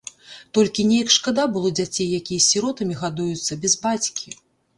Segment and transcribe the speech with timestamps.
[0.57, 4.29] Толькі неяк шкада было дзяцей, якія сіротамі гадуюцца, без бацькі.